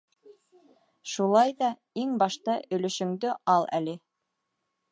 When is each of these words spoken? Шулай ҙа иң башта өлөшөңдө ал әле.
Шулай 1.11 1.53
ҙа 1.59 1.69
иң 2.05 2.15
башта 2.23 2.57
өлөшөңдө 2.79 3.35
ал 3.57 3.69
әле. 3.81 3.95